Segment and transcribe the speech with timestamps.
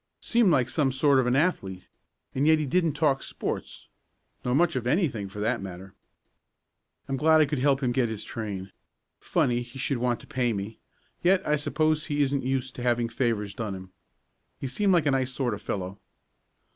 [0.19, 1.87] Seemed like some sort of an athlete,
[2.33, 3.87] and yet he didn't talk sports
[4.43, 5.93] nor much of anything, for that matter.
[7.07, 8.71] "I'm glad I could help him get his train.
[9.19, 10.75] Funny he should want to pay me, and
[11.25, 13.91] yet I suppose he isn't used to having favors done him.
[14.59, 15.99] He seemed like a nice sort of fellow.